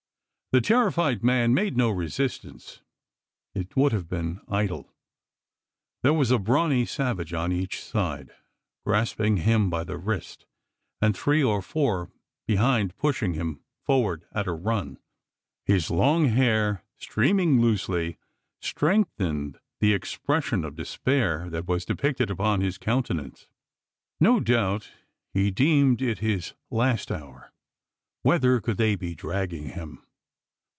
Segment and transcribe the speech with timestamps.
[0.53, 2.81] The terrified man made no resistance.
[3.55, 4.91] It would have been idle.
[6.03, 8.31] There was a brawny savage on each side,
[8.85, 10.45] grasping him by the wrist;
[11.01, 12.11] and three or four
[12.47, 14.99] behind pushing him forward at a run.
[15.63, 18.17] His long hair streaming loosely,
[18.59, 23.47] strengthened the expression of despair that was depicted upon his countenance.
[24.19, 24.91] No doubt
[25.33, 27.53] he deemed it his last hour.
[28.21, 30.05] Whether could they be dragging him?